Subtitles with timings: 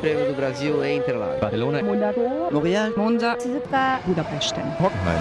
[0.00, 1.40] Prêmio do Brasil em Interlagos.
[1.40, 3.36] Barcelona, Montreal, Monza,
[4.06, 4.54] Budapest.
[4.80, 5.20] Hockenheim.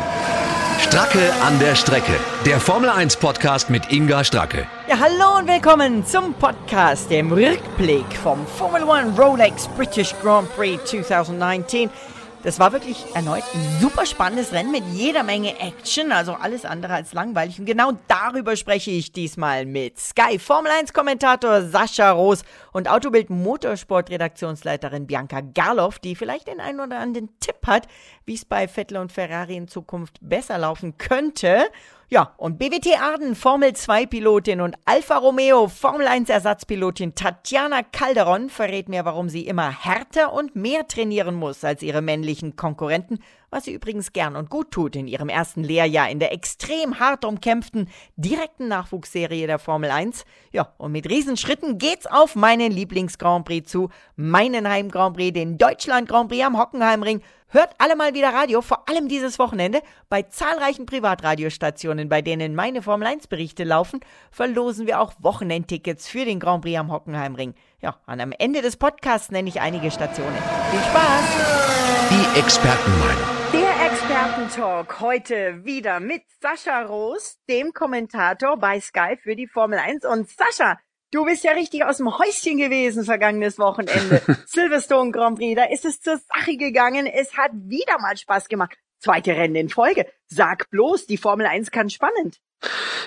[0.79, 2.13] Stracke an der Strecke.
[2.45, 4.65] Der Formel 1 Podcast mit Inga Stracke.
[4.87, 10.81] Ja, hallo und willkommen zum Podcast, dem Rückblick vom Formula One Rolex British Grand Prix
[10.85, 11.89] 2019.
[12.41, 16.93] Das war wirklich erneut ein super spannendes Rennen mit jeder Menge Action, also alles andere
[16.93, 17.59] als langweilig.
[17.59, 23.29] Und genau darüber spreche ich diesmal mit Sky Formel 1 Kommentator Sascha Roos und Autobild
[23.29, 27.89] Motorsport Redaktionsleiterin Bianca Garloff, die vielleicht den einen oder anderen Tipp hat,
[28.25, 31.65] wie es bei Vettel und Ferrari in Zukunft besser laufen könnte.
[32.11, 38.49] Ja, und BWT Arden Formel 2 Pilotin und Alfa Romeo Formel 1 Ersatzpilotin Tatjana Calderon
[38.49, 43.19] verrät mir, warum sie immer härter und mehr trainieren muss als ihre männlichen Konkurrenten,
[43.51, 47.25] was sie übrigens gern und gut tut in ihrem ersten Lehrjahr in der extrem hart
[47.25, 50.25] umkämpften direkten Nachwuchsserie der Formel 1.
[50.51, 56.09] Ja, und mit Riesenschritten geht's auf meinen Lieblings-Grand Prix zu, meinen Heim-Grand Prix, den Deutschland
[56.09, 57.21] Grand Prix am Hockenheimring.
[57.51, 59.81] Hört alle mal wieder Radio, vor allem dieses Wochenende.
[60.07, 66.25] Bei zahlreichen Privatradiostationen, bei denen meine Formel 1 Berichte laufen, verlosen wir auch Wochenendtickets für
[66.25, 67.55] den Grand Prix am Hockenheimring.
[67.81, 70.37] Ja, und am Ende des Podcasts nenne ich einige Stationen.
[70.69, 71.69] Viel Spaß!
[72.11, 73.39] Die Expertenmeinung.
[73.51, 80.05] Der Expertentalk heute wieder mit Sascha Roos, dem Kommentator bei Sky für die Formel 1.
[80.05, 80.77] Und Sascha,
[81.11, 84.21] du bist ja richtig aus dem Häuschen gewesen vergangenes Wochenende.
[84.45, 87.05] Silverstone Grand Prix, da ist es zur Sache gegangen.
[87.07, 88.77] Es hat wieder mal Spaß gemacht.
[88.99, 90.05] Zweite Rennen in Folge.
[90.27, 92.39] Sag bloß, die Formel 1 kann spannend.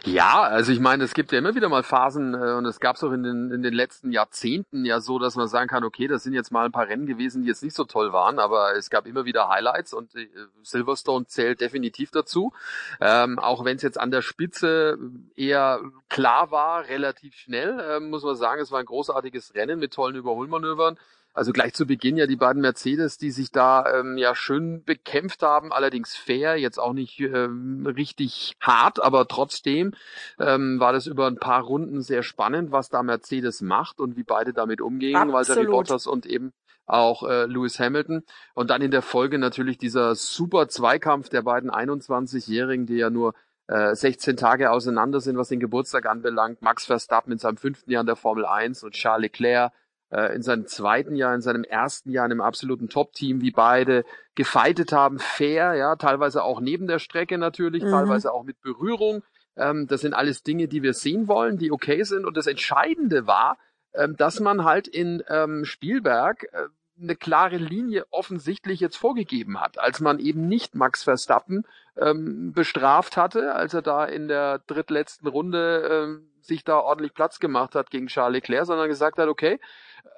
[0.04, 2.96] Ja, also ich meine, es gibt ja immer wieder mal Phasen äh, und es gab
[2.96, 6.08] es auch in den, in den letzten Jahrzehnten ja so, dass man sagen kann, okay,
[6.08, 8.74] das sind jetzt mal ein paar Rennen gewesen, die jetzt nicht so toll waren, aber
[8.76, 10.28] es gab immer wieder Highlights und äh,
[10.62, 12.52] Silverstone zählt definitiv dazu.
[13.00, 14.98] Ähm, auch wenn es jetzt an der Spitze
[15.36, 19.92] eher klar war, relativ schnell, äh, muss man sagen, es war ein großartiges Rennen mit
[19.92, 20.98] tollen Überholmanövern.
[21.34, 25.42] Also gleich zu Beginn ja die beiden Mercedes, die sich da ähm, ja schön bekämpft
[25.42, 29.94] haben, allerdings fair, jetzt auch nicht ähm, richtig hart, aber trotzdem
[30.38, 34.24] ähm, war das über ein paar Runden sehr spannend, was da Mercedes macht und wie
[34.24, 36.52] beide damit umgehen, weil Valtteri Bottas und eben
[36.86, 38.24] auch äh, Lewis Hamilton.
[38.54, 43.34] Und dann in der Folge natürlich dieser super Zweikampf der beiden 21-Jährigen, die ja nur
[43.68, 46.60] äh, 16 Tage auseinander sind, was den Geburtstag anbelangt.
[46.60, 49.72] Max Verstappen in seinem fünften Jahr in der Formel 1 und Charles Leclerc
[50.12, 54.04] äh, in seinem zweiten Jahr, in seinem ersten Jahr in einem absoluten Top-Team, wie beide
[54.34, 57.90] gefeitet haben, fair, ja, teilweise auch neben der Strecke natürlich, mhm.
[57.90, 59.22] teilweise auch mit Berührung.
[59.56, 62.26] Ähm, das sind alles Dinge, die wir sehen wollen, die okay sind.
[62.26, 63.56] Und das Entscheidende war,
[63.94, 66.68] ähm, dass man halt in ähm, Spielberg äh,
[67.00, 71.64] eine klare Linie offensichtlich jetzt vorgegeben hat, als man eben nicht Max Verstappen
[71.96, 77.38] ähm, bestraft hatte, als er da in der drittletzten Runde ähm, sich da ordentlich Platz
[77.38, 79.60] gemacht hat gegen Charles Leclerc, sondern gesagt hat, okay,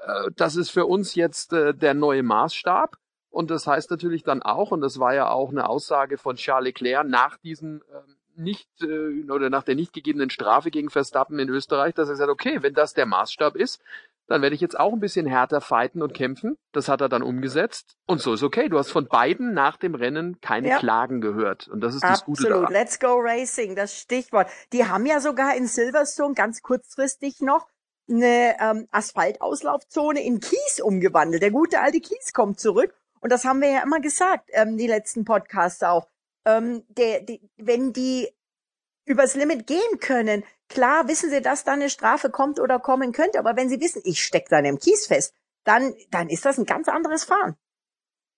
[0.07, 2.97] äh, das ist für uns jetzt äh, der neue Maßstab.
[3.31, 6.67] Und das heißt natürlich dann auch, und das war ja auch eine Aussage von Charles
[6.67, 11.49] Leclerc nach diesem ähm, nicht äh, oder nach der nicht gegebenen Strafe gegen Verstappen in
[11.49, 13.81] Österreich, dass er sagt, okay, wenn das der Maßstab ist,
[14.27, 16.57] dann werde ich jetzt auch ein bisschen härter fighten und kämpfen.
[16.73, 17.97] Das hat er dann umgesetzt.
[18.07, 18.69] Und so ist okay.
[18.69, 20.79] Du hast von beiden nach dem Rennen keine ja.
[20.79, 21.69] Klagen gehört.
[21.69, 22.39] Und das ist das Absolut.
[22.39, 22.73] Gute daran.
[22.73, 24.49] Let's go Racing, das Stichwort.
[24.73, 27.69] Die haben ja sogar in Silverstone ganz kurzfristig noch
[28.09, 31.43] eine ähm, Asphaltauslaufzone in Kies umgewandelt.
[31.43, 32.95] Der gute alte Kies kommt zurück.
[33.21, 36.09] Und das haben wir ja immer gesagt, ähm, die letzten Podcasts auch.
[36.47, 38.29] Ähm, der, die, wenn die
[39.05, 43.39] übers Limit gehen können, klar wissen sie, dass da eine Strafe kommt oder kommen könnte.
[43.39, 45.35] Aber wenn sie wissen, ich stecke da in Kies fest,
[45.65, 47.57] dann, dann ist das ein ganz anderes Fahren.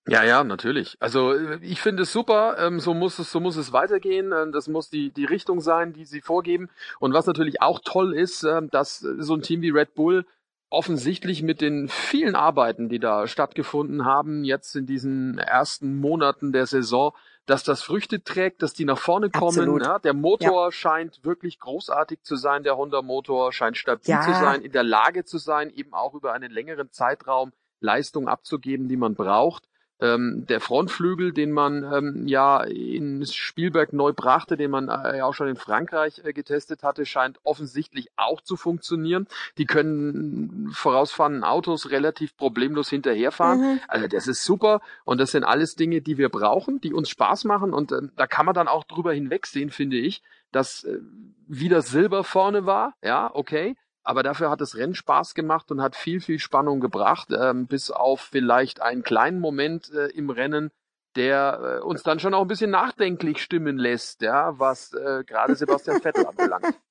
[0.09, 0.95] Ja, ja, natürlich.
[1.01, 2.55] Also äh, ich finde es super.
[2.59, 4.31] Ähm, so muss es, so muss es weitergehen.
[4.31, 6.69] Ähm, das muss die die Richtung sein, die sie vorgeben.
[6.99, 10.25] Und was natürlich auch toll ist, ähm, dass so ein Team wie Red Bull
[10.69, 16.65] offensichtlich mit den vielen Arbeiten, die da stattgefunden haben, jetzt in diesen ersten Monaten der
[16.67, 17.13] Saison,
[17.47, 19.81] dass das Früchte trägt, dass die nach vorne kommen.
[19.81, 20.71] Ja, der Motor ja.
[20.71, 22.63] scheint wirklich großartig zu sein.
[22.63, 24.21] Der Honda Motor scheint stabil ja.
[24.21, 28.89] zu sein, in der Lage zu sein, eben auch über einen längeren Zeitraum Leistung abzugeben,
[28.89, 29.63] die man braucht.
[29.99, 35.25] Ähm, der Frontflügel, den man ähm, ja in Spielberg neu brachte, den man äh, ja
[35.25, 39.27] auch schon in Frankreich äh, getestet hatte, scheint offensichtlich auch zu funktionieren.
[39.57, 43.59] Die können vorausfahrenden Autos relativ problemlos hinterherfahren.
[43.59, 43.79] Mhm.
[43.87, 47.45] Also das ist super und das sind alles Dinge, die wir brauchen, die uns Spaß
[47.45, 50.21] machen und äh, da kann man dann auch drüber hinwegsehen, finde ich,
[50.51, 50.99] dass äh,
[51.47, 53.75] wieder Silber vorne war, ja, okay,
[54.07, 57.91] aber dafür hat das Rennen Spaß gemacht und hat viel, viel Spannung gebracht, ähm, bis
[57.91, 60.71] auf vielleicht einen kleinen Moment äh, im Rennen,
[61.17, 65.55] der äh, uns dann schon auch ein bisschen nachdenklich stimmen lässt, ja, was äh, gerade
[65.55, 66.73] Sebastian Vettel anbelangt.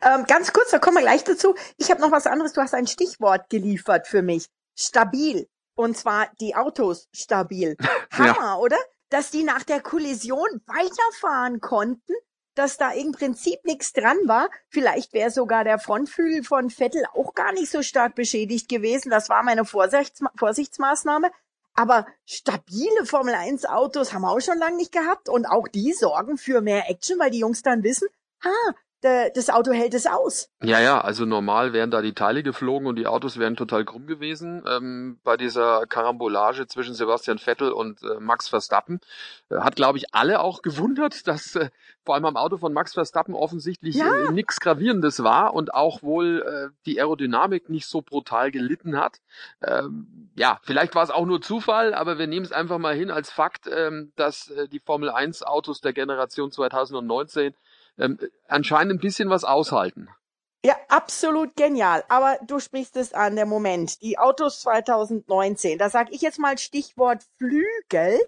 [0.00, 1.54] Ähm, ganz kurz, da kommen wir gleich dazu.
[1.76, 2.54] Ich habe noch was anderes.
[2.54, 4.46] Du hast ein Stichwort geliefert für mich.
[4.74, 5.46] stabil.
[5.74, 7.76] Und zwar die Autos stabil.
[8.12, 8.56] Hammer, ja.
[8.56, 8.78] oder?
[9.10, 12.14] Dass die nach der Kollision weiterfahren konnten,
[12.54, 14.50] dass da im Prinzip nichts dran war.
[14.68, 19.10] Vielleicht wäre sogar der Frontflügel von Vettel auch gar nicht so stark beschädigt gewesen.
[19.10, 21.30] Das war meine Vorsichts Vorsichtsmaßnahme.
[21.74, 25.28] Aber stabile Formel 1 Autos haben wir auch schon lange nicht gehabt.
[25.28, 28.08] Und auch die sorgen für mehr Action, weil die Jungs dann wissen,
[28.44, 28.72] ah,
[29.02, 30.48] das Auto hält es aus.
[30.62, 34.06] Ja, ja, also normal wären da die Teile geflogen und die Autos wären total krumm
[34.06, 34.62] gewesen.
[34.66, 39.00] Ähm, bei dieser Karambolage zwischen Sebastian Vettel und äh, Max Verstappen
[39.50, 41.70] äh, hat, glaube ich, alle auch gewundert, dass äh,
[42.04, 44.14] vor allem am Auto von Max Verstappen offensichtlich ja.
[44.14, 49.20] äh, nichts Gravierendes war und auch wohl äh, die Aerodynamik nicht so brutal gelitten hat.
[49.62, 53.10] Ähm, ja, vielleicht war es auch nur Zufall, aber wir nehmen es einfach mal hin
[53.10, 57.54] als Fakt, ähm, dass die Formel 1 Autos der Generation 2019
[57.98, 58.18] ähm,
[58.48, 60.08] anscheinend ein bisschen was aushalten.
[60.64, 62.04] Ja, absolut genial.
[62.08, 64.00] Aber du sprichst es an, der Moment.
[64.00, 68.20] Die Autos 2019, da sage ich jetzt mal Stichwort Flügel.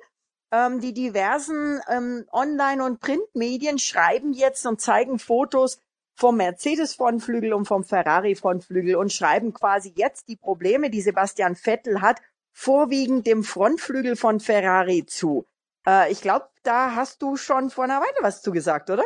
[0.51, 5.81] Ähm, die diversen ähm, Online- und Printmedien schreiben jetzt und zeigen Fotos
[6.15, 12.21] vom Mercedes-Frontflügel und vom Ferrari-Frontflügel und schreiben quasi jetzt die Probleme, die Sebastian Vettel hat,
[12.53, 15.47] vorwiegend dem Frontflügel von Ferrari zu.
[15.87, 19.05] Äh, ich glaube, da hast du schon vor einer Weile was zugesagt, oder?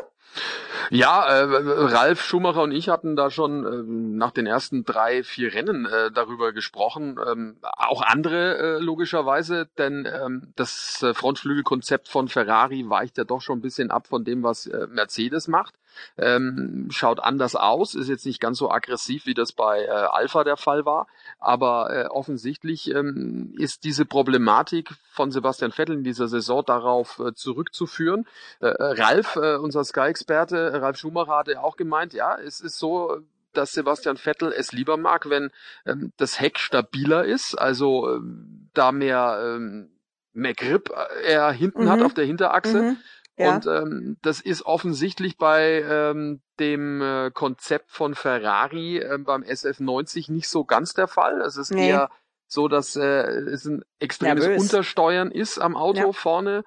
[0.90, 3.82] Ja, äh, Ralf Schumacher und ich hatten da schon äh,
[4.16, 7.18] nach den ersten drei, vier Rennen äh, darüber gesprochen.
[7.26, 13.42] Ähm, auch andere äh, logischerweise, denn ähm, das äh, Frontflügelkonzept von Ferrari weicht ja doch
[13.42, 15.74] schon ein bisschen ab von dem, was äh, Mercedes macht
[16.16, 20.44] ähm, schaut anders aus, ist jetzt nicht ganz so aggressiv, wie das bei äh, Alpha
[20.44, 21.06] der Fall war,
[21.38, 27.34] aber äh, offensichtlich ähm, ist diese Problematik von Sebastian Vettel in dieser Saison darauf äh,
[27.34, 28.26] zurückzuführen.
[28.60, 33.20] Äh, äh Ralf, äh, unser Sky-Experte, Ralf Schumacher hatte auch gemeint, ja, es ist so,
[33.52, 35.50] dass Sebastian Vettel es lieber mag, wenn
[35.86, 39.90] ähm, das Heck stabiler ist, also ähm, da mehr, ähm,
[40.32, 41.90] mehr Grip äh, er hinten mhm.
[41.90, 42.82] hat auf der Hinterachse.
[42.82, 42.96] Mhm.
[43.38, 43.54] Ja.
[43.54, 50.32] Und ähm, das ist offensichtlich bei ähm, dem äh, Konzept von Ferrari äh, beim SF90
[50.32, 51.40] nicht so ganz der Fall.
[51.40, 51.88] Es ist nee.
[51.88, 52.10] eher
[52.48, 54.62] so, dass äh, es ein extremes Nervös.
[54.62, 56.12] Untersteuern ist am Auto ja.
[56.12, 56.64] vorne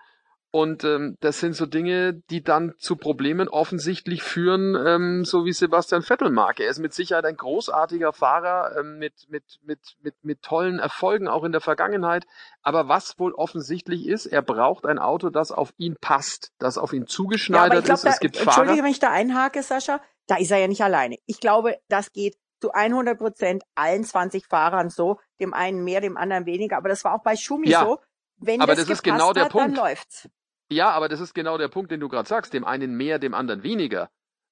[0.53, 5.53] und ähm, das sind so Dinge, die dann zu Problemen offensichtlich führen, ähm, so wie
[5.53, 6.59] Sebastian Vettel mag.
[6.59, 11.29] Er ist mit Sicherheit ein großartiger Fahrer ähm, mit, mit, mit, mit, mit tollen Erfolgen
[11.29, 12.25] auch in der Vergangenheit.
[12.61, 16.91] Aber was wohl offensichtlich ist, er braucht ein Auto, das auf ihn passt, das auf
[16.91, 18.03] ihn zugeschneidert ja, glaub, ist.
[18.03, 18.83] Da, es gibt Entschuldige, Fahrer.
[18.83, 20.01] wenn ich da einhake, Sascha.
[20.27, 21.17] Da ist er ja nicht alleine.
[21.27, 25.17] Ich glaube, das geht zu 100 Prozent allen 20 Fahrern so.
[25.39, 26.75] Dem einen mehr, dem anderen weniger.
[26.75, 27.99] Aber das war auch bei Schumi ja, so.
[28.35, 29.77] Wenn aber das, das ist genau der hat, Punkt.
[29.77, 30.27] Dann läuft's.
[30.71, 32.53] Ja, aber das ist genau der Punkt, den du gerade sagst.
[32.53, 34.09] Dem einen mehr, dem anderen weniger.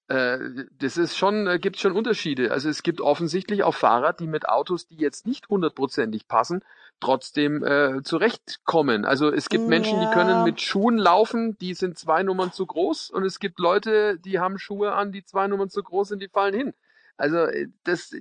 [0.10, 0.39] Äh,
[0.77, 2.51] das ist schon, äh, gibt schon Unterschiede.
[2.51, 6.62] Also es gibt offensichtlich auch Fahrer, die mit Autos, die jetzt nicht hundertprozentig passen,
[7.00, 9.06] trotzdem äh, zurechtkommen.
[9.06, 9.69] Also es gibt ja.
[9.69, 13.57] Menschen, die können mit Schuhen laufen, die sind zwei Nummern zu groß, und es gibt
[13.60, 16.74] Leute, die haben Schuhe an, die zwei Nummern zu groß sind, die fallen hin.
[17.16, 18.12] Also äh, das,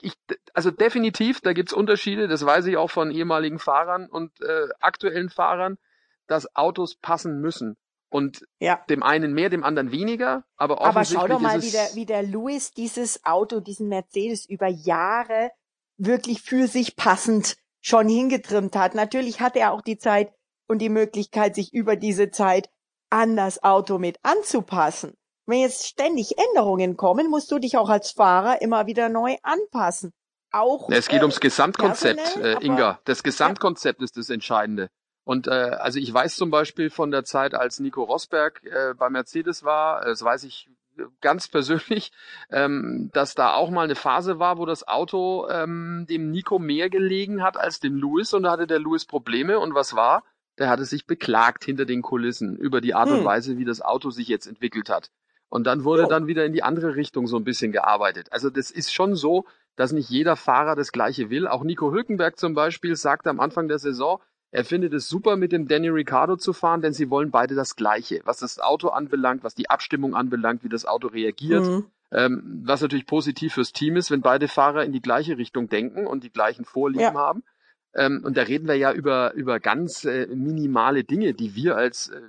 [0.00, 0.14] ich,
[0.54, 2.26] also definitiv, da gibt's Unterschiede.
[2.26, 5.78] Das weiß ich auch von ehemaligen Fahrern und äh, aktuellen Fahrern
[6.26, 7.76] dass Autos passen müssen.
[8.10, 8.80] Und ja.
[8.88, 12.06] dem einen mehr, dem anderen weniger, aber offensichtlich Aber schau doch mal, wie der, wie
[12.06, 15.50] der Louis dieses Auto, diesen Mercedes über Jahre
[15.96, 18.94] wirklich für sich passend schon hingetrimmt hat.
[18.94, 20.32] Natürlich hat er auch die Zeit
[20.68, 22.70] und die Möglichkeit, sich über diese Zeit
[23.10, 25.14] an das Auto mit anzupassen.
[25.46, 30.12] Wenn jetzt ständig Änderungen kommen, musst du dich auch als Fahrer immer wieder neu anpassen.
[30.50, 33.00] Auch, es geht äh, ums Gesamtkonzept, äh, Inga.
[33.04, 34.04] Das Gesamtkonzept ja.
[34.04, 34.88] ist das Entscheidende.
[35.24, 39.08] Und äh, also ich weiß zum Beispiel von der Zeit, als Nico Rosberg äh, bei
[39.08, 40.68] Mercedes war, das weiß ich
[41.20, 42.12] ganz persönlich,
[42.50, 46.90] ähm, dass da auch mal eine Phase war, wo das Auto ähm, dem Nico mehr
[46.90, 50.24] gelegen hat als dem Lewis und da hatte der Lewis Probleme und was war?
[50.58, 53.18] Der hatte sich beklagt hinter den Kulissen über die Art hm.
[53.18, 55.10] und Weise, wie das Auto sich jetzt entwickelt hat.
[55.48, 56.08] Und dann wurde oh.
[56.08, 58.32] dann wieder in die andere Richtung so ein bisschen gearbeitet.
[58.32, 61.48] Also das ist schon so, dass nicht jeder Fahrer das Gleiche will.
[61.48, 64.20] Auch Nico Hülkenberg zum Beispiel sagte am Anfang der Saison,
[64.54, 67.74] er findet es super, mit dem Danny Ricciardo zu fahren, denn sie wollen beide das
[67.74, 71.64] Gleiche, was das Auto anbelangt, was die Abstimmung anbelangt, wie das Auto reagiert.
[71.64, 71.86] Mhm.
[72.12, 76.06] Ähm, was natürlich positiv fürs Team ist, wenn beide Fahrer in die gleiche Richtung denken
[76.06, 77.14] und die gleichen Vorlieben ja.
[77.14, 77.42] haben.
[77.96, 82.10] Ähm, und da reden wir ja über, über ganz äh, minimale Dinge, die wir als
[82.10, 82.20] äh,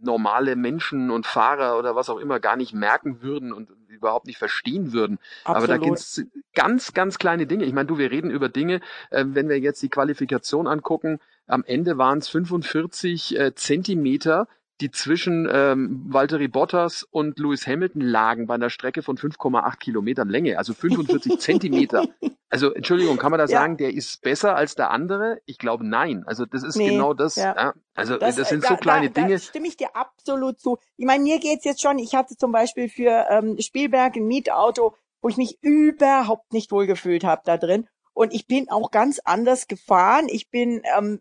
[0.00, 4.38] normale Menschen und Fahrer oder was auch immer gar nicht merken würden und überhaupt nicht
[4.38, 5.20] verstehen würden.
[5.44, 5.56] Absolut.
[5.56, 7.64] Aber da gibt's ganz, ganz kleine Dinge.
[7.66, 8.80] Ich meine, du, wir reden über Dinge,
[9.10, 14.46] äh, wenn wir jetzt die Qualifikation angucken, am Ende waren es 45 äh, Zentimeter,
[14.80, 20.28] die zwischen ähm, Valtteri Bottas und Lewis Hamilton lagen bei einer Strecke von 5,8 Kilometern
[20.28, 22.06] Länge, also 45 Zentimeter.
[22.48, 23.58] Also Entschuldigung, kann man da Ja.
[23.58, 25.40] sagen, der ist besser als der andere?
[25.46, 26.22] Ich glaube nein.
[26.26, 27.34] Also das ist Nee, genau das.
[27.34, 27.54] ja.
[27.56, 27.74] Ja.
[27.94, 29.34] Also das, äh, sind da, so kleine da, Dinge.
[29.34, 30.78] Da stimme ich dir absolut zu.
[30.96, 34.94] Ich meine, mir geht's jetzt schon, ich hatte zum Beispiel für ähm, Spielberg ein Mietauto,
[35.20, 37.88] wo ich mich überhaupt nicht wohlgefühlt habe da drin.
[38.14, 40.26] Und ich bin auch ganz anders gefahren.
[40.28, 41.20] Ich bin, ähm,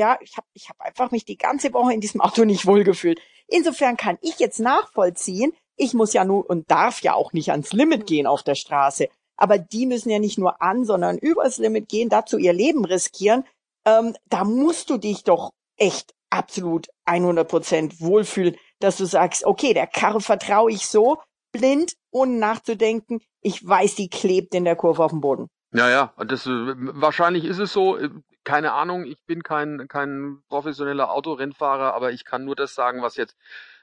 [0.00, 3.20] ja, ich habe ich hab einfach mich die ganze Woche in diesem Auto nicht wohlgefühlt.
[3.46, 7.72] Insofern kann ich jetzt nachvollziehen, ich muss ja nur und darf ja auch nicht ans
[7.72, 9.08] Limit gehen auf der Straße.
[9.36, 13.44] Aber die müssen ja nicht nur an, sondern übers Limit gehen, dazu ihr Leben riskieren.
[13.84, 19.74] Ähm, da musst du dich doch echt absolut 100 Prozent wohlfühlen, dass du sagst, okay,
[19.74, 21.18] der Karre vertraue ich so
[21.52, 23.20] blind, ohne nachzudenken.
[23.42, 25.48] Ich weiß, die klebt in der Kurve auf dem Boden.
[25.72, 28.10] Ja, ja, das, äh, wahrscheinlich ist es so, äh,
[28.44, 33.16] keine Ahnung, ich bin kein, kein professioneller Autorennfahrer, aber ich kann nur das sagen, was
[33.16, 33.36] jetzt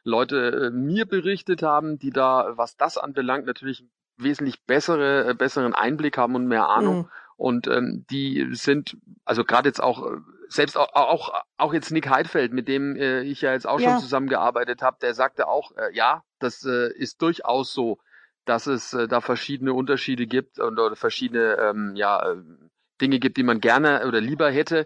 [0.03, 3.85] Leute äh, mir berichtet haben, die da, was das anbelangt, natürlich
[4.17, 6.97] wesentlich bessere, äh, besseren Einblick haben und mehr Ahnung.
[6.97, 7.09] Mhm.
[7.35, 10.11] Und ähm, die sind, also gerade jetzt auch,
[10.49, 13.91] selbst auch, auch, auch jetzt Nick Heidfeld, mit dem äh, ich ja jetzt auch Ja.
[13.91, 17.99] schon zusammengearbeitet habe, der sagte auch, äh, ja, das äh, ist durchaus so,
[18.45, 22.37] dass es äh, da verschiedene Unterschiede gibt und oder verschiedene ähm, ja, äh,
[23.01, 24.85] Dinge gibt, die man gerne oder lieber hätte.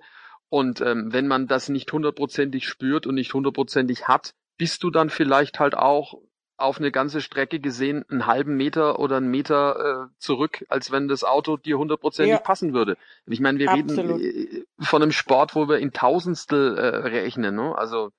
[0.50, 5.10] Und ähm, wenn man das nicht hundertprozentig spürt und nicht hundertprozentig hat, bist du dann
[5.10, 6.16] vielleicht halt auch
[6.58, 11.08] auf eine ganze Strecke gesehen einen halben Meter oder einen Meter äh, zurück, als wenn
[11.08, 12.40] das Auto dir hundertprozentig Ja.
[12.40, 12.98] passen würde.
[13.26, 14.22] Ich meine, wir Absolut.
[14.22, 17.56] reden äh, von einem Sport, wo wir in Tausendstel äh, rechnen.
[17.56, 17.76] Ne?
[17.76, 18.12] Also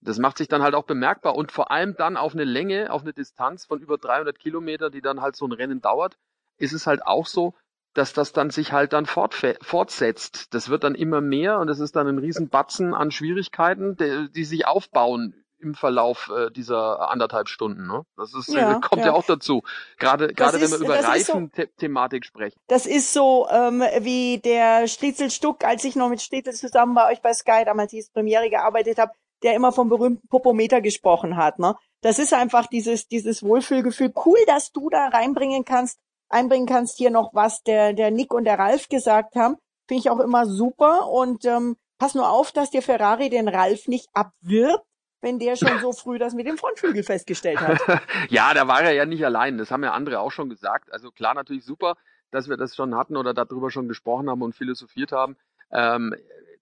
[0.00, 3.02] das macht sich dann halt auch bemerkbar und vor allem dann auf eine Länge, auf
[3.02, 6.16] eine Distanz von über 300 Kilometer, die dann halt so ein Rennen dauert,
[6.58, 7.54] ist es halt auch so,
[7.96, 10.54] dass das dann sich halt dann fortsetzt.
[10.54, 14.44] Das wird dann immer mehr und es ist dann ein Riesenbatzen an Schwierigkeiten, die, die
[14.44, 17.86] sich aufbauen im Verlauf äh, dieser anderthalb Stunden.
[17.86, 18.02] Ne?
[18.16, 19.08] Das ist, Ja, kommt ja.
[19.08, 19.12] ja.
[19.14, 19.62] auch dazu.
[19.98, 22.58] Gerade gerade wenn wir über ist so- Reifenthematik sprechen.
[22.66, 27.10] Das ist so ähm, wie der Striezel Stuck, als ich noch mit Striezel zusammen bei
[27.10, 29.12] euch bei Sky, damals hieß Premiere, gearbeitet habe,
[29.42, 31.58] der immer vom berühmten Popometer gesprochen hat.
[31.58, 31.74] Ne?
[32.02, 34.12] Das ist einfach dieses, dieses Wohlfühlgefühl.
[34.24, 35.98] Cool, dass du da reinbringen kannst,
[36.28, 39.56] einbringen kannst hier noch, was der, der Nick und der Ralf gesagt haben.
[39.88, 41.08] Finde ich auch immer super.
[41.08, 44.84] Und ähm, pass nur auf, dass dir Ferrari den Ralf nicht abwirbt,
[45.20, 47.80] wenn der schon so früh das mit dem Frontflügel festgestellt hat.
[48.28, 49.58] ja, da war er ja nicht allein.
[49.58, 50.92] Das haben ja andere auch schon gesagt.
[50.92, 51.96] Also klar, natürlich super,
[52.30, 55.36] dass wir das schon hatten oder darüber schon gesprochen haben und philosophiert haben.
[55.72, 56.14] Ähm,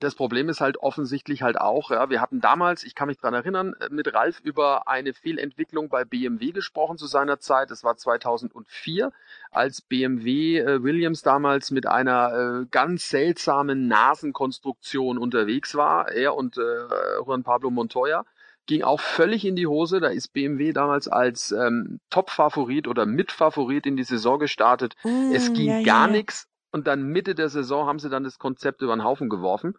[0.04, 3.34] das Problem ist halt offensichtlich halt auch, ja, wir hatten damals, ich kann mich dran
[3.34, 7.70] erinnern, äh, mit Ralf über eine Fehlentwicklung bei BMW gesprochen zu seiner Zeit.
[7.70, 9.12] Das war 2004,
[9.50, 16.08] als BMW äh, Williams damals mit einer äh, ganz seltsamen Nasenkonstruktion unterwegs war.
[16.12, 16.60] Er und äh,
[17.26, 18.24] Juan Pablo Montoya
[18.66, 20.00] ging auch völlig in die Hose.
[20.00, 24.94] Da ist BMW damals als ähm, Top-Favorit oder Mitfavorit in die Saison gestartet.
[25.32, 26.12] es Mm, ging ja, gar ja.
[26.12, 29.74] nichts und dann Mitte der Saison haben sie dann das Konzept über den Haufen geworfen.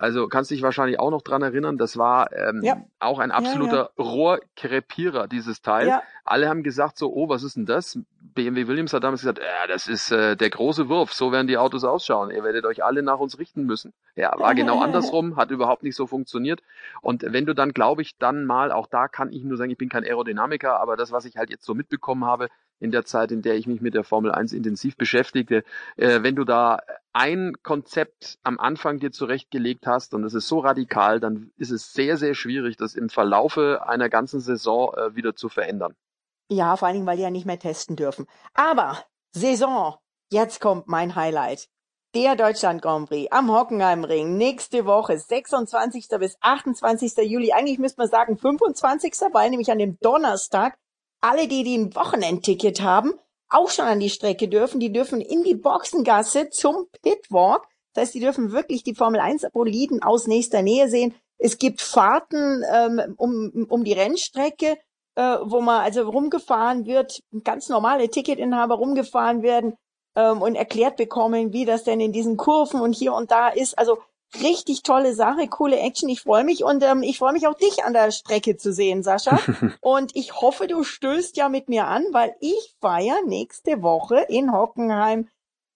[0.00, 2.78] Also kannst dich wahrscheinlich auch noch dran erinnern, das war ähm, Ja.
[3.00, 5.88] auch ein Ja, absoluter Rohrkrepierer, dieses Teil.
[5.88, 7.98] Ja, Alle haben gesagt so, oh, was ist denn das?
[8.34, 11.58] BMW Williams hat damals gesagt, ja, das ist äh, der große Wurf, so werden die
[11.58, 12.30] Autos ausschauen.
[12.30, 13.92] Ihr werdet euch alle nach uns richten müssen.
[14.16, 16.62] Ja, war genau andersrum, hat überhaupt nicht so funktioniert.
[17.02, 19.78] Und wenn du dann, glaube ich, dann mal, auch da kann ich nur sagen, ich
[19.78, 23.30] bin kein Aerodynamiker, aber das, was ich halt jetzt so mitbekommen habe, in der Zeit,
[23.30, 25.62] in der ich mich mit der Formel 1 intensiv beschäftigte,
[25.96, 26.80] äh, wenn du da
[27.12, 31.92] ein Konzept am Anfang dir zurechtgelegt hast und es ist so radikal, dann ist es
[31.92, 35.94] sehr, sehr schwierig, das im Verlaufe einer ganzen Saison äh, wieder zu verändern.
[36.48, 38.26] Ja, vor allen Dingen, weil die ja nicht mehr testen dürfen.
[38.54, 39.96] Aber Saison,
[40.30, 41.68] jetzt kommt mein Highlight.
[42.16, 46.08] Der Deutschland Grand Prix am Hockenheimring nächste Woche, 26.
[46.18, 47.16] bis 28.
[47.18, 47.52] Juli.
[47.52, 49.14] Eigentlich müsste man sagen 25.
[49.32, 50.76] weil nämlich an dem Donnerstag
[51.20, 53.12] alle, die, die ein Wochenendticket haben,
[53.50, 54.80] auch schon an die Strecke dürfen.
[54.80, 57.66] Die dürfen in die Boxengasse zum Pitwalk.
[57.92, 61.14] Das heißt, die dürfen wirklich die Formel 1 Boliden aus nächster Nähe sehen.
[61.38, 64.78] Es gibt Fahrten ähm, um, um die Rennstrecke
[65.16, 69.74] äh, wo man also rumgefahren wird, ganz normale Ticketinhaber rumgefahren werden
[70.16, 73.78] ähm, und erklärt bekommen, wie das denn in diesen Kurven und hier und da ist.
[73.78, 73.98] Also
[74.42, 76.08] richtig tolle Sache, coole Action.
[76.08, 79.02] Ich freue mich und ähm, ich freue mich auch dich an der Strecke zu sehen,
[79.02, 79.38] Sascha.
[79.80, 84.52] und ich hoffe, du stößt ja mit mir an, weil ich feiere nächste Woche in
[84.52, 85.28] Hockenheim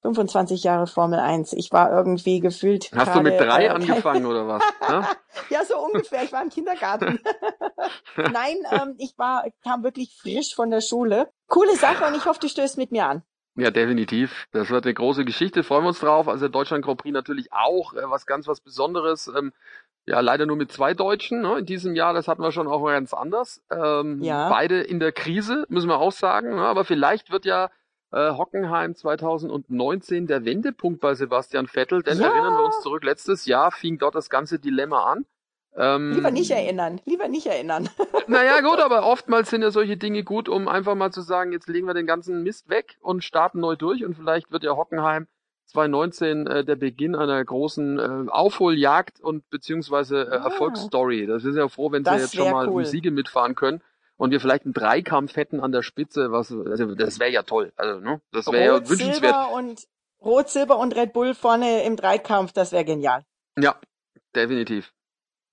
[0.05, 1.55] 25 Jahre Formel 1.
[1.55, 2.91] Ich war irgendwie gefühlt.
[2.95, 4.63] Hast gerade, du mit drei äh, angefangen oder was?
[4.89, 5.07] ne?
[5.49, 6.25] ja, so ungefähr.
[6.25, 7.21] Ich war im Kindergarten.
[8.17, 11.31] Nein, ähm, ich war, kam wirklich frisch von der Schule.
[11.49, 13.23] Coole Sache und ich hoffe, du stößt mit mir an.
[13.57, 14.47] Ja, definitiv.
[14.51, 15.63] Das wird eine große Geschichte.
[15.63, 16.29] Freuen wir uns drauf.
[16.29, 19.29] Also Deutschland Grand Prix natürlich auch äh, was ganz was Besonderes.
[19.29, 19.53] Ähm,
[20.07, 22.13] ja, leider nur mit zwei Deutschen ne, in diesem Jahr.
[22.15, 23.63] Das hatten wir schon auch ganz anders.
[23.71, 24.49] Ähm, Ja.
[24.49, 26.57] Beide in der Krise, müssen wir auch sagen.
[26.57, 27.71] Ne, aber vielleicht wird ja
[28.13, 32.03] äh, Hockenheim 2019 der Wendepunkt bei Sebastian Vettel.
[32.03, 32.29] Denn Ja.
[32.29, 35.27] erinnern wir uns zurück, letztes Jahr fing dort das ganze Dilemma an.
[35.77, 37.89] Ähm, Lieber nicht erinnern, lieber nicht erinnern.
[38.29, 41.69] naja, gut, aber oftmals sind ja solche Dinge gut, um einfach mal zu sagen, jetzt
[41.69, 45.27] legen wir den ganzen Mist weg und starten neu durch und vielleicht wird ja Hockenheim
[45.67, 50.45] 2019 äh, der Beginn einer großen äh, Aufholjagd und beziehungsweise äh, Ja.
[50.45, 51.27] Erfolgsstory.
[51.27, 52.85] Das ist ja froh, wenn sie Das jetzt schon mal cool.
[52.85, 53.83] Siege mitfahren können
[54.17, 57.73] und wir vielleicht einen Dreikampf hätten an der Spitze, was also das wäre ja toll.
[57.77, 58.21] Also, ne?
[58.31, 59.17] Das wäre ja wünschenswert.
[59.17, 59.83] Silber und
[60.23, 63.25] Rot, Silber und Red Bull vorne im Dreikampf, das wäre genial.
[63.59, 63.75] Ja,
[64.35, 64.93] definitiv.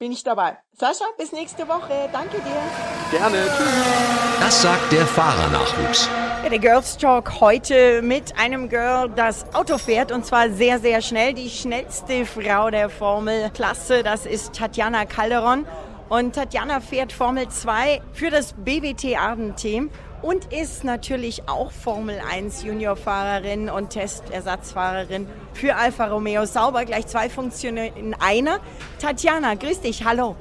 [0.02, 0.58] Bin ich dabei.
[0.74, 2.10] Sascha, bis nächste Woche.
[2.12, 3.20] Danke dir.
[3.20, 3.38] Gerne.
[3.56, 4.40] Tschüss.
[4.40, 6.10] Das sagt der Fahrernachwuchs.
[6.42, 11.04] Ja, der Girls Talk heute mit einem Girl, das Auto fährt und zwar sehr, sehr
[11.04, 11.36] schnell.
[11.36, 15.68] Die schnellste Frau der Formelklasse, das ist Tatjana Calderon.
[16.10, 19.92] Und Tatjana fährt Formel 2 für das BWT Arden Team
[20.22, 26.86] und ist natürlich auch Formel 1 Juniorfahrerin und Testersatzfahrerin für Alfa Romeo Sauber.
[26.86, 28.60] Gleich zwei Funktionen in einer.
[29.00, 30.36] Tatjana, grüß dich, hallo.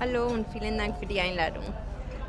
[0.00, 1.64] Hallo und vielen Dank für die Einladung.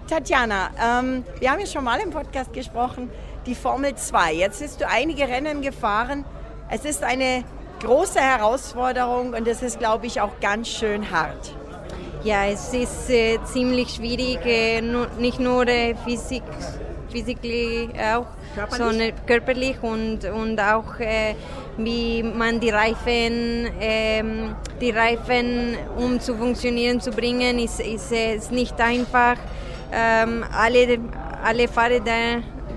[0.08, 3.10] Tatjana, ähm, wir haben ja schon mal im Podcast gesprochen,
[3.46, 4.34] die Formel 2.
[4.34, 6.26] Jetzt bist du einige Rennen gefahren.
[6.70, 7.44] Es ist eine
[7.82, 11.54] große Herausforderung und es ist, glaube ich, auch ganz schön hart.
[12.24, 14.82] Ja, es ist äh, ziemlich schwierig, äh,
[15.20, 16.44] nicht nur äh, physik,
[17.14, 18.78] physically auch, Körperlich?
[18.78, 21.36] sondern körperlich und, und auch äh,
[21.78, 28.36] wie man die Reifen, ähm, die Reifen, um zu funktionieren zu bringen, ist, ist, äh,
[28.36, 29.38] ist nicht einfach.
[29.92, 31.00] Ähm, alle,
[31.44, 32.00] alle Fahrer,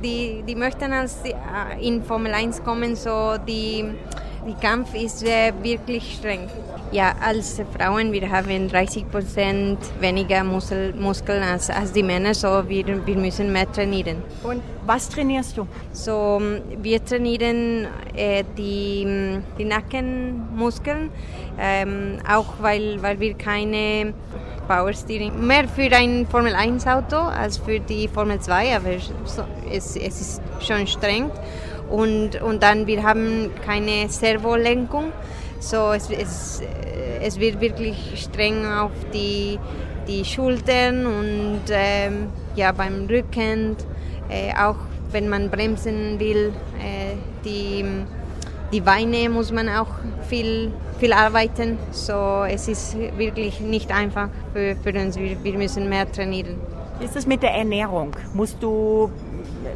[0.02, 1.32] die, die möchten als äh,
[1.80, 3.84] in Formel 1 kommen, so die,
[4.46, 6.48] die Kampf ist äh, wirklich streng.
[6.92, 12.62] Ja, als Frauen, wir haben 30 Prozent weniger Muskel, Muskeln als, als die Männer, so
[12.68, 14.22] wir, wir müssen mehr trainieren.
[14.44, 15.66] Und was trainierst du?
[15.92, 16.40] So,
[16.80, 21.10] wir trainieren äh, die, die Nackenmuskeln,
[21.58, 24.14] ähm, auch weil, weil wir keine
[24.68, 28.90] Power Steering mehr für ein Formel 1 Auto als für die Formel 2, aber
[29.24, 31.30] so, es, es ist schon streng.
[31.90, 35.12] Und, und dann wir haben keine Servolenkung,
[35.60, 36.62] so es, es,
[37.22, 39.58] es wird wirklich streng auf die,
[40.08, 43.76] die Schultern und ähm, ja, beim Rücken,
[44.28, 44.76] äh, auch
[45.12, 47.84] wenn man bremsen will, äh, die,
[48.72, 49.88] die Beine muss man auch
[50.28, 51.78] viel, viel arbeiten.
[51.92, 55.16] So, es ist wirklich nicht einfach für, für uns.
[55.16, 56.56] Wir, wir müssen mehr trainieren.
[56.98, 58.12] Wie ist es mit der Ernährung?
[58.34, 59.10] Musst du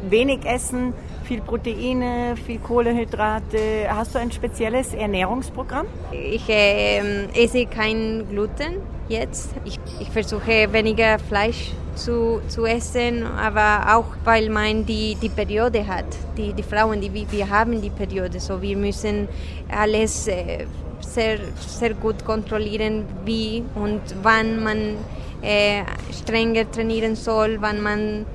[0.09, 0.93] wenig essen,
[1.31, 3.87] viel Proteine, viel Kohlenhydrate?
[3.87, 5.85] Hast du ein spezielles Ernährungsprogramm?
[6.11, 6.99] Ich äh,
[7.33, 9.51] esse kein Gluten jetzt.
[9.63, 15.87] Ich, ich versuche weniger Fleisch zu, zu essen, aber auch weil man die, die Periode
[15.87, 16.03] hat.
[16.35, 19.29] Die, die Frauen, die, wir haben die Periode, so wir müssen
[19.69, 20.65] alles äh,
[20.99, 24.97] sehr, sehr gut kontrollieren, wie und wann man
[25.41, 28.25] äh, strenger trainieren soll, wann man,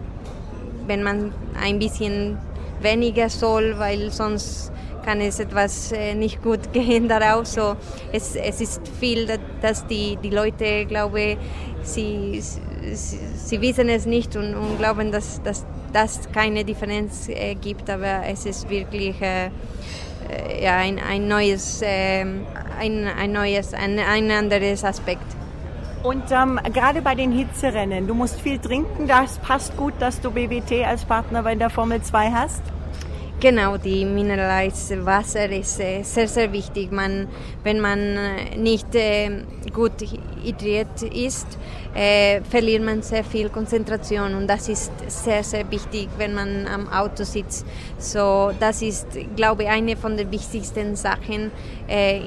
[0.87, 2.39] wenn man ein bisschen
[2.87, 4.73] weniger soll, weil sonst
[5.05, 7.55] kann es etwas äh, nicht gut gehen daraus.
[7.55, 7.77] So,
[8.13, 9.29] es, es ist viel,
[9.61, 11.37] dass, die, die Leute, glaube
[11.83, 17.55] sie, sie, sie wissen es nicht und, und glauben, dass, dass das keine Differenz äh,
[17.55, 19.47] gibt, aber es ist wirklich äh,
[20.29, 22.45] äh, ja, ein, ein neues, ähm,
[22.79, 25.27] ein, ein neues, ein, ein anderes Aspekt.
[26.03, 30.31] Und ähm, gerade bei den Hitzerennen, du musst viel trinken, das passt gut, dass du
[30.31, 32.63] BWT als Partner bei der Formel 2 hast?
[33.49, 36.91] Genau, die mineralische Wasser ist äh, sehr, sehr wichtig.
[36.91, 37.29] Man,
[37.63, 39.31] wenn man äh, nicht äh,
[39.73, 39.93] gut
[40.43, 41.47] hydriert ist,
[42.51, 47.25] verliert man sehr viel Konzentration und das ist sehr, sehr wichtig, wenn man am Auto
[47.25, 47.65] sitzt.
[47.99, 51.51] So, das ist, glaube ich, eine von den wichtigsten Sachen,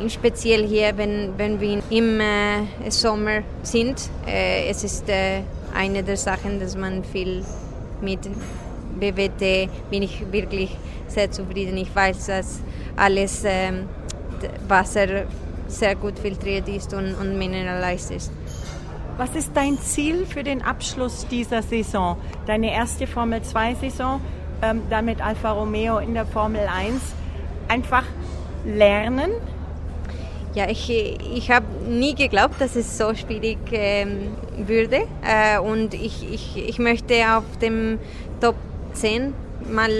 [0.08, 2.20] speziell hier, wenn, wenn wir im
[2.90, 4.10] Sommer sind.
[4.26, 5.06] Es ist
[5.76, 7.44] eine der Sachen, dass man viel
[8.02, 8.22] mit
[9.00, 10.76] BWT bin ich wirklich
[11.08, 11.78] sehr zufrieden.
[11.78, 12.62] Ich weiß, dass
[12.96, 13.88] alles ähm,
[14.68, 15.26] Wasser
[15.68, 18.32] sehr gut filtriert ist und, und mineralisiert ist.
[19.18, 22.16] Was ist dein Ziel für den Abschluss dieser Saison?
[22.46, 24.22] Deine erste Formel 2 Saison,
[24.62, 27.02] ähm, dann mit Alfa Romeo in der Formel 1.
[27.68, 28.06] Einfach
[28.66, 29.32] lernen.
[30.56, 35.02] Ja, ich, ich habe nie geglaubt, dass es so schwierig ähm, würde.
[35.22, 38.00] Äh, und ich, ich, ich möchte auf dem
[38.40, 38.56] Top
[39.00, 39.34] 10
[39.72, 39.92] mal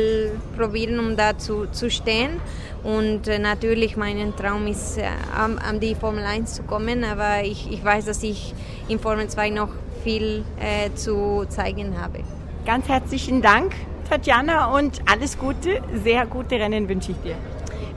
[0.58, 2.40] probieren, um da zu, zu stehen.
[2.84, 5.04] Und äh, natürlich, mein Traum ist, äh,
[5.36, 8.54] an, an, die Formel 1 zu kommen, aber ich, ich weiß, dass ich
[8.88, 9.70] in Formel 2 noch
[10.04, 12.20] viel äh, zu zeigen habe.
[12.66, 13.74] Ganz herzlichen Dank,
[14.10, 15.82] Tatjana, und alles Gute.
[16.04, 17.36] Sehr gute Rennen wünsche ich dir.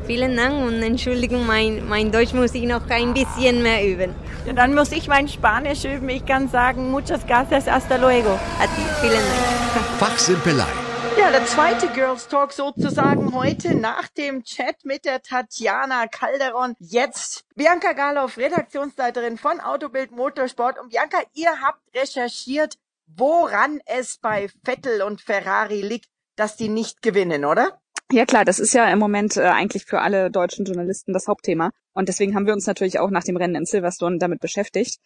[0.04, 4.10] Vielen Dank und Entschuldigung, mein, mein Deutsch muss ich noch ein bisschen mehr üben.
[4.44, 6.08] Ja, dann muss ich mein Spanisch üben.
[6.08, 8.30] Ich kann sagen, muchas gracias, hasta luego.
[8.30, 9.86] A ti, vielen Dank.
[10.00, 10.81] Fachsimpelei.
[11.18, 16.74] Ja, der zweite Girls Talk sozusagen heute nach dem Chat mit der Tatjana Calderon.
[16.78, 20.78] Jetzt Bianca Galoff, Redaktionsleiterin von Autobild Motorsport.
[20.78, 27.02] Und Bianca, ihr habt recherchiert, woran es bei Vettel und Ferrari liegt, dass die nicht
[27.02, 27.78] gewinnen, oder?
[28.10, 31.70] Ja klar, das ist ja im Moment äh, eigentlich für alle deutschen Journalisten das Hauptthema.
[31.94, 34.98] Und deswegen haben wir uns natürlich auch nach dem Rennen in Silverstone damit beschäftigt,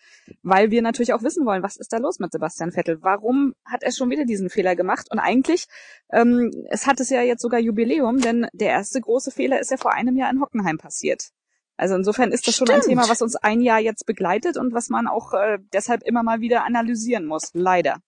[0.42, 2.98] weil wir natürlich auch wissen wollen, was ist da los mit Sebastian Vettel?
[3.02, 5.08] Warum hat er schon wieder diesen Fehler gemacht?
[5.10, 5.66] Und eigentlich,
[6.12, 9.76] ähm, es hat es ja jetzt sogar Jubiläum, denn der erste große Fehler ist ja
[9.76, 11.30] vor einem Jahr in Hockenheim passiert.
[11.76, 12.70] Also insofern ist das Stimmt.
[12.70, 16.02] schon ein Thema, was uns ein Jahr jetzt begleitet und was man auch äh, deshalb
[16.04, 17.50] immer mal wieder analysieren muss.
[17.52, 18.00] Leider.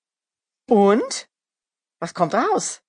[0.69, 1.29] Und?
[1.99, 2.81] Was kommt raus?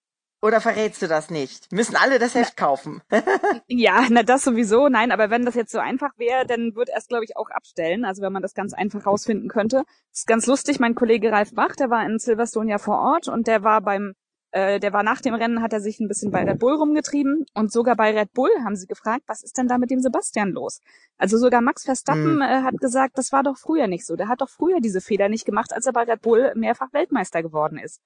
[0.41, 1.71] Oder verrätst du das nicht?
[1.71, 3.01] Müssen alle das Heft kaufen?
[3.67, 4.87] Ja, na das sowieso.
[4.89, 7.49] Nein, aber wenn das jetzt so einfach wäre, dann wird er es, glaube ich, auch
[7.51, 8.03] abstellen.
[8.05, 9.83] Also wenn man das ganz einfach rausfinden könnte.
[10.11, 10.79] Das ist ganz lustig.
[10.79, 14.13] Mein Kollege Ralf Bach, der war in Silverstone ja vor Ort und der war beim,
[14.51, 17.45] äh, der war nach dem Rennen, hat er sich ein bisschen bei Red Bull rumgetrieben
[17.53, 20.49] und sogar bei Red Bull haben sie gefragt, was ist denn da mit dem Sebastian
[20.49, 20.79] los?
[21.17, 22.41] Also sogar Max Verstappen Mhm.
[22.41, 24.15] äh, hat gesagt, das war doch früher nicht so.
[24.15, 27.43] Der hat doch früher diese Fehler nicht gemacht, als er bei Red Bull mehrfach Weltmeister
[27.43, 28.01] geworden ist.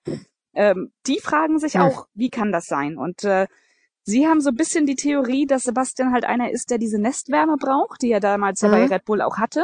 [0.53, 1.83] Ähm, die fragen sich Ja.
[1.85, 2.97] auch, wie kann das sein?
[2.97, 3.47] Und äh,
[4.05, 7.55] Sie haben so ein bisschen die Theorie, dass Sebastian halt einer ist, der diese Nestwärme
[7.57, 8.71] braucht, die er damals ja Mhm.
[8.73, 9.63] bei Red Bull auch hatte.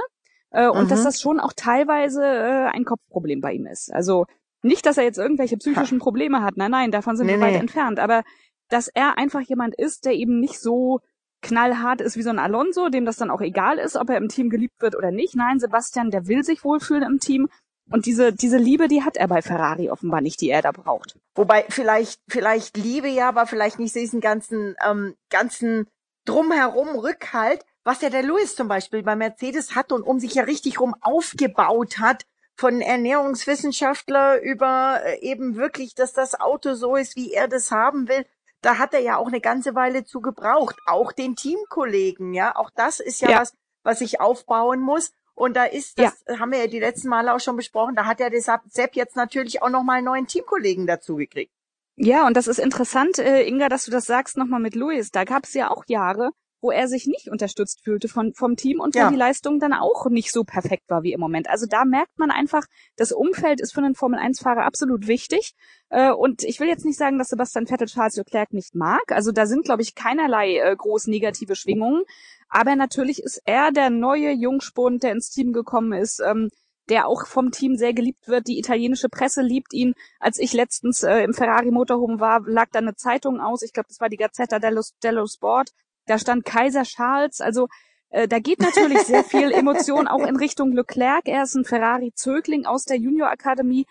[0.52, 0.88] Äh, und Mhm.
[0.90, 3.94] dass das schon auch teilweise äh, ein Kopfproblem bei ihm ist.
[3.94, 4.26] Also
[4.64, 6.56] nicht, dass er jetzt irgendwelche psychischen Probleme hat.
[6.58, 7.60] Nein, nein, davon sind Nee, wir weit nee.
[7.60, 8.00] entfernt.
[8.00, 8.24] Aber
[8.70, 11.02] dass er einfach jemand ist, der eben nicht so
[11.42, 14.28] knallhart ist wie so ein Alonso, dem das dann auch egal ist, ob er im
[14.30, 15.36] Team geliebt wird oder nicht.
[15.36, 17.48] Nein, Sebastian, der will sich wohlfühlen im Team.
[17.92, 21.18] Und diese, diese Liebe, die hat er bei Ferrari offenbar nicht, die er da braucht.
[21.36, 25.88] Wobei vielleicht, vielleicht Liebe ja, aber vielleicht nicht diesen ganzen, ähm, ganzen
[26.26, 30.44] drumherum Rückhalt, was ja der Lewis zum Beispiel bei Mercedes hat und um sich ja
[30.44, 32.26] richtig rum aufgebaut hat,
[32.60, 38.10] von Ernährungswissenschaftler über äh, eben wirklich, dass das Auto so ist, wie er das haben
[38.10, 38.26] will.
[38.62, 40.76] Da hat er ja auch eine ganze Weile zu gebraucht.
[40.86, 42.54] Auch den Teamkollegen, ja.
[42.56, 43.40] Auch das ist ja, Ja.
[43.40, 45.14] was, was ich aufbauen muss.
[45.40, 48.20] Und da ist, das haben wir ja die letzten Male auch schon besprochen, da hat
[48.20, 51.54] ja der Sepp Sepp jetzt natürlich auch nochmal einen neuen Teamkollegen dazu gekriegt.
[51.96, 55.12] Ja, und das ist interessant, äh, Inga, dass du das sagst nochmal mit Luis.
[55.12, 58.82] Da gab es ja auch Jahre, wo er sich nicht unterstützt fühlte von, vom Team
[58.82, 59.10] und wo Ja.
[59.10, 61.50] die Leistung dann auch nicht so perfekt war wie im Moment.
[61.50, 62.66] Also da merkt man einfach,
[62.98, 65.54] das Umfeld ist für einen Formel-1-Fahrer absolut wichtig.
[65.90, 69.04] Äh, und ich will jetzt nicht sagen, dass Sebastian Vettel Charles Leclerc nicht mag.
[69.12, 72.04] Also da sind, glaube ich, keinerlei äh, groß negative Schwingungen.
[72.50, 76.50] Aber natürlich ist er der neue Jungspund, der ins Team gekommen ist, ähm,
[76.90, 78.48] der auch vom Team sehr geliebt wird.
[78.48, 79.94] Die italienische Presse liebt ihn.
[80.20, 83.62] Als ich letztens äh, im Ferrari Motorhome war, lag da eine Zeitung aus.
[83.62, 85.70] Ich glaube, das war die Gazzetta dello, dello Sport.
[86.08, 87.40] Da stand Kaiser Charles.
[87.40, 87.68] Also
[88.10, 91.28] äh, da geht natürlich sehr viel Emotion auch in Richtung Leclerc.
[91.28, 93.86] Er ist ein Ferrari-Zögling aus der Junior-Akademie.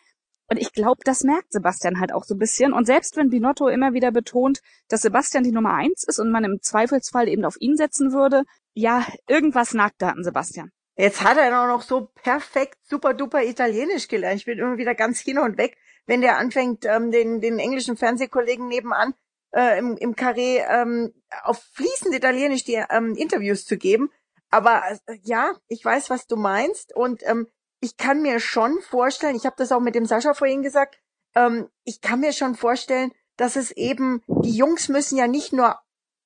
[0.50, 2.72] Und ich glaube, das merkt Sebastian halt auch so ein bisschen.
[2.72, 6.44] Und selbst wenn Binotto immer wieder betont, dass Sebastian die Nummer eins ist und man
[6.44, 10.72] im Zweifelsfall eben auf ihn setzen würde, ja, irgendwas nagt da an Sebastian.
[10.96, 14.40] Jetzt hat er auch noch so perfekt, super duper Italienisch gelernt.
[14.40, 17.96] Ich bin immer wieder ganz hin und weg, wenn der anfängt, ähm, den, den englischen
[17.96, 19.14] Fernsehkollegen nebenan
[19.54, 21.12] äh, im, im Carré ähm,
[21.44, 24.10] auf fließend Italienisch die ähm, Interviews zu geben.
[24.50, 26.94] Aber äh, ja, ich weiß, was du meinst.
[26.96, 27.46] Und ähm,
[27.80, 30.98] ich kann mir schon vorstellen, ich habe das auch mit dem Sascha vorhin gesagt,
[31.34, 35.76] ähm, ich kann mir schon vorstellen, dass es eben, die Jungs müssen ja nicht nur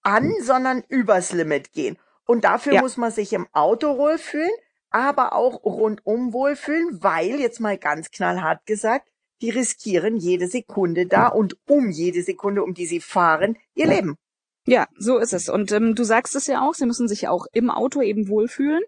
[0.03, 1.99] an, sondern übers Limit gehen.
[2.27, 2.81] Und dafür Ja.
[2.81, 4.51] muss man sich im Auto wohlfühlen,
[4.91, 9.09] aber auch rundum wohlfühlen, weil, jetzt mal ganz knallhart gesagt,
[9.43, 14.17] die riskieren jede Sekunde da und um jede Sekunde, um die sie fahren, ihr Leben.
[14.67, 15.49] Ja, so ist es.
[15.49, 18.83] Und ähm, du sagst es ja auch, sie müssen sich auch im Auto eben wohlfühlen.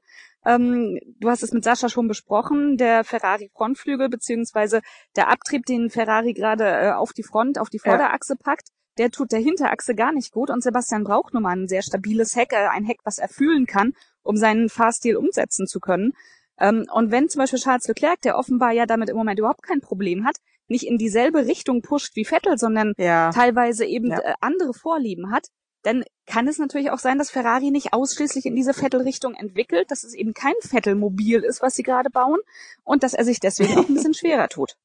[0.46, 4.80] Ähm, du hast es mit Sascha schon besprochen, der Ferrari-Frontflügel beziehungsweise
[5.16, 7.90] der Abtrieb, den Ferrari gerade äh, auf die Front, auf die Ja.
[7.90, 10.50] Vorderachse packt, der tut der Hinterachse gar nicht gut.
[10.50, 13.66] Und Sebastian braucht nun mal ein sehr stabiles Heck, äh, ein Heck, was er fühlen
[13.66, 16.12] kann, um seinen Fahrstil umsetzen zu können.
[16.60, 19.80] Ähm, und wenn zum Beispiel Charles Leclerc, der offenbar ja damit im Moment überhaupt kein
[19.80, 20.36] Problem hat,
[20.68, 23.30] nicht in dieselbe Richtung pusht wie Vettel, sondern Ja.
[23.30, 24.18] teilweise eben Ja.
[24.20, 25.48] äh, andere Vorlieben hat,
[25.84, 30.02] dann kann es natürlich auch sein, dass Ferrari nicht ausschließlich in diese Vettel-Richtung entwickelt, dass
[30.02, 32.40] es eben kein Vettel-Mobil ist, was sie gerade bauen
[32.82, 34.76] und dass er sich deswegen auch ein bisschen schwerer tut.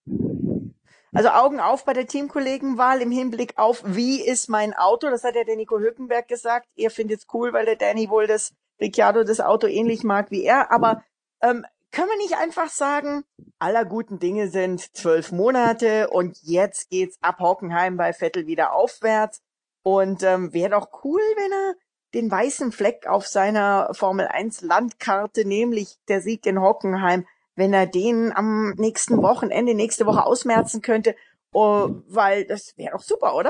[1.14, 5.10] Also Augen auf bei der Teamkollegenwahl im Hinblick auf, wie ist mein Auto?
[5.10, 6.68] Das hat ja der Nico Hülkenberg gesagt.
[6.76, 10.44] Er findet es cool, weil der Danny wohl das Ricciardo das Auto ähnlich mag wie
[10.44, 10.72] er.
[10.72, 11.04] Aber
[11.42, 13.24] ähm, können wir nicht einfach sagen,
[13.58, 19.42] aller guten Dinge sind zwölf Monate und jetzt geht's ab Hockenheim bei Vettel wieder aufwärts.
[19.90, 21.74] Und ähm, wäre doch cool, wenn er
[22.14, 27.26] den weißen Fleck auf seiner Formel 1 Landkarte, nämlich der Sieg in Hockenheim,
[27.56, 31.16] wenn er den am nächsten Wochenende, nächste Woche ausmerzen könnte,
[31.54, 33.50] oh, weil das wäre doch super, oder?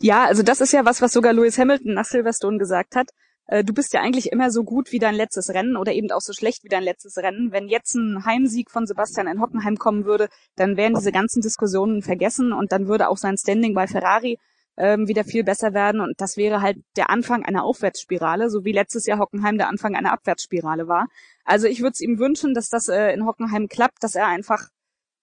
[0.00, 3.10] Ja, also das ist ja was, was sogar Lewis Hamilton nach Silverstone gesagt hat.
[3.46, 6.22] Äh, du bist ja eigentlich immer so gut wie dein letztes Rennen oder eben auch
[6.22, 7.52] so schlecht wie dein letztes Rennen.
[7.52, 12.00] Wenn jetzt ein Heimsieg von Sebastian in Hockenheim kommen würde, dann wären diese ganzen Diskussionen
[12.00, 14.38] vergessen und dann würde auch sein Standing bei Ferrari
[14.76, 16.00] ähm, wieder viel besser werden.
[16.00, 19.94] Und das wäre halt der Anfang einer Aufwärtsspirale, so wie letztes Jahr Hockenheim der Anfang
[19.94, 21.08] einer Abwärtsspirale war.
[21.44, 24.68] Also ich würde es ihm wünschen, dass das äh, in Hockenheim klappt, dass er einfach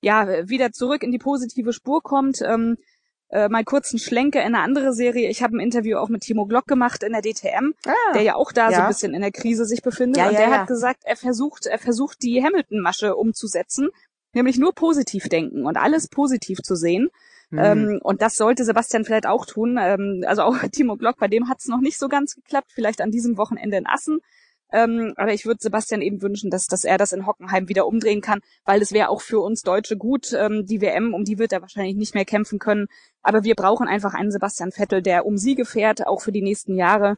[0.02, 2.42] ja wieder zurück in die positive Spur kommt.
[2.42, 2.78] Ähm,
[3.34, 5.30] äh, mal kurz einen Schlenker in eine andere Serie.
[5.30, 8.36] Ich habe ein Interview auch mit Timo Glock gemacht in der DTM, ah, der ja
[8.36, 8.76] auch da ja.
[8.76, 10.18] so ein bisschen in der Krise sich befindet.
[10.18, 13.90] Ja, und der ja, hat gesagt, er versucht, er versucht die Hamilton-Masche umzusetzen,
[14.34, 17.10] nämlich nur positiv denken und alles positiv zu sehen.
[17.54, 17.60] Mhm.
[17.60, 19.78] Ähm, und das sollte Sebastian vielleicht auch tun.
[19.80, 23.00] Ähm, also auch Timo Glock, bei dem hat es noch nicht so ganz geklappt, vielleicht
[23.00, 24.20] an diesem Wochenende in Assen.
[24.72, 28.22] Ähm, aber ich würde Sebastian eben wünschen, dass, dass er das in Hockenheim wieder umdrehen
[28.22, 30.34] kann, weil es wäre auch für uns Deutsche gut.
[30.34, 32.88] Ähm, die WM, um die wird er wahrscheinlich nicht mehr kämpfen können.
[33.22, 36.76] Aber wir brauchen einfach einen Sebastian Vettel, der um Siege fährt, auch für die nächsten
[36.76, 37.18] Jahre.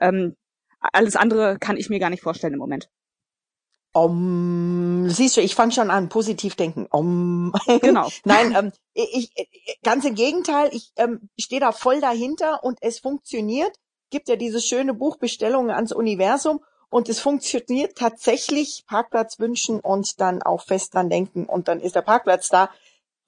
[0.00, 0.34] Ähm,
[0.80, 2.88] alles andere kann ich mir gar nicht vorstellen im Moment.
[3.96, 6.86] Um, siehst du, ich fange schon an, positiv denken.
[6.90, 7.54] Um.
[7.80, 8.08] Genau.
[8.24, 12.98] Nein, ähm, ich, ich, ganz im Gegenteil, ich ähm, stehe da voll dahinter und es
[12.98, 13.74] funktioniert.
[14.10, 18.84] Gibt ja dieses schöne Buch Bestellungen ans Universum und es funktioniert tatsächlich.
[18.86, 22.68] Parkplatz wünschen und dann auch fest dran denken und dann ist der Parkplatz da.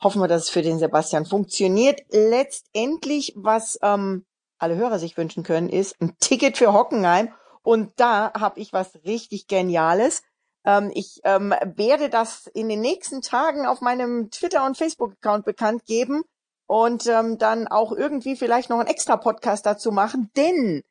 [0.03, 2.03] Hoffen wir, dass es für den Sebastian funktioniert.
[2.11, 4.27] Letztendlich, was ähm,
[4.59, 7.33] alle Hörer sich wünschen können, ist ein Ticket für Hockenheim.
[7.63, 10.23] Und da habe ich was richtig Geniales.
[10.65, 15.85] Ähm, ich ähm, werde das in den nächsten Tagen auf meinem Twitter- und Facebook-Account bekannt
[15.87, 16.23] geben
[16.67, 20.83] und ähm, dann auch irgendwie vielleicht noch einen extra Podcast dazu machen, denn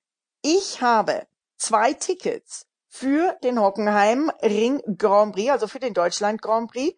[0.41, 1.27] ich habe
[1.57, 6.97] zwei Tickets für den Hockenheim Ring Grand Prix, also für den Deutschland Grand Prix.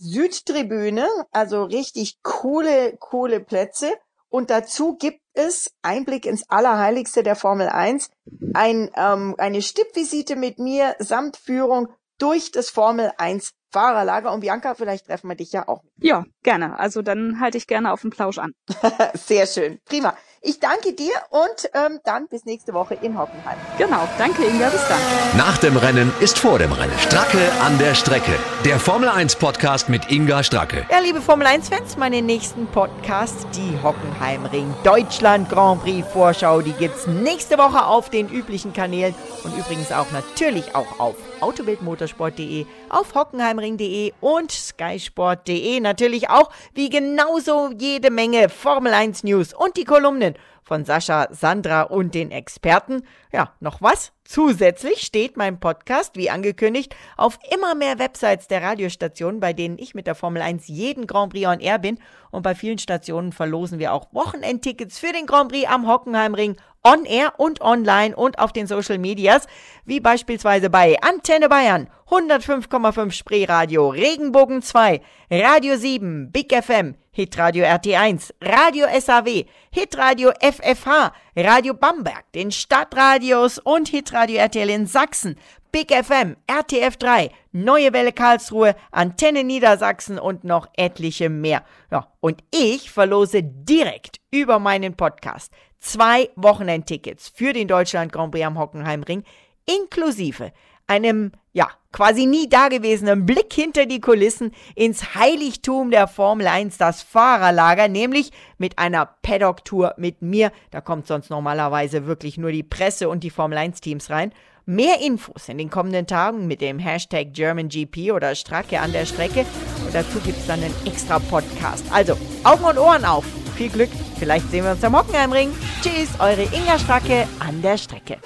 [0.00, 3.92] Südtribüne, also richtig coole, coole Plätze.
[4.28, 8.10] Und dazu gibt es Einblick ins Allerheiligste der Formel 1,
[8.52, 14.32] ein, ähm, eine Stippvisite mit mir samt Führung durch das Formel 1 Fahrerlager.
[14.32, 15.82] Und Bianca, vielleicht treffen wir dich ja auch.
[15.98, 16.78] Ja, gerne.
[16.78, 18.52] Also dann halte ich gerne auf den Plausch an.
[19.14, 19.78] Sehr schön.
[19.84, 20.16] Prima.
[20.40, 23.58] Ich danke dir und ähm, dann bis nächste Woche in Hockenheim.
[23.76, 24.08] Genau.
[24.18, 24.68] Danke, Inga.
[24.68, 25.00] Bis dann.
[25.36, 26.96] Nach dem Rennen ist vor dem Rennen.
[27.00, 28.30] Stracke an der Strecke.
[28.64, 30.86] Der Formel 1 Podcast mit Inga Stracke.
[30.92, 36.72] Ja, liebe Formel 1 Fans, meine nächsten Podcasts, die Hockenheimring Deutschland Grand Prix Vorschau, die
[36.72, 43.14] gibt's nächste Woche auf den üblichen Kanälen und übrigens auch natürlich auch auf autobildmotorsport.de, auf
[43.14, 45.80] hockenheimring.de und skysport.de.
[45.80, 50.27] Natürlich auch wie genauso jede Menge Formel 1 News und die Kolumnen
[50.68, 53.02] von Sascha, Sandra und den Experten.
[53.32, 54.12] Ja, noch was?
[54.24, 59.94] Zusätzlich steht mein Podcast, wie angekündigt, auf immer mehr Websites der Radiostationen, bei denen ich
[59.94, 61.98] mit der Formel 1 jeden Grand Prix on Air bin.
[62.30, 66.56] Und bei vielen Stationen verlosen wir auch Wochenendtickets für den Grand Prix am Hockenheimring
[66.88, 69.46] on Air und online und auf den Social Medias,
[69.84, 78.32] wie beispielsweise bei Antenne Bayern, 105,5 Spreeradio, Regenbogen 2, Radio 7, Big FM, Hitradio RT1,
[78.40, 85.36] Radio SAW, Hitradio FFH, Radio Bamberg, den Stadtradios und Hitradio RTL in Sachsen,
[85.70, 91.62] Big FM, RTF3, Neue Welle Karlsruhe, Antenne Niedersachsen und noch etliche mehr.
[91.90, 98.46] Ja, und ich verlose direkt über meinen Podcast zwei Wochenendtickets für den Deutschland Grand Prix
[98.46, 99.24] am Hockenheimring
[99.66, 100.52] inklusive
[100.88, 107.02] einem, ja, quasi nie dagewesenen Blick hinter die Kulissen ins Heiligtum der Formel 1, das
[107.02, 110.50] Fahrerlager, nämlich mit einer Paddock-Tour mit mir.
[110.70, 114.32] Da kommt sonst normalerweise wirklich nur die Presse und die Formel 1-Teams rein.
[114.66, 119.46] Mehr Infos in den kommenden Tagen mit dem Hashtag GermanGP oder Stracke an der Strecke.
[119.84, 121.84] Und dazu gibt es dann einen extra Podcast.
[121.90, 123.24] Also, Augen und Ohren auf.
[123.58, 123.90] Viel Glück.
[124.20, 125.50] Vielleicht sehen wir uns am Hockenheimring.
[125.82, 128.18] Tschüss, eure Inga Stracke an der Strecke.